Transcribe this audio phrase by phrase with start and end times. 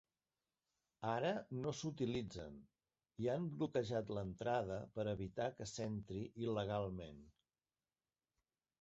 [1.09, 2.57] Ara no s'utilitzen
[3.25, 7.25] i han bloquejat l'entrada per evitar que s'entri il·legalment.